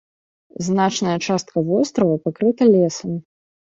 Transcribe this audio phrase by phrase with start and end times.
[0.67, 3.19] Значная частка вострава пакрыта лесам.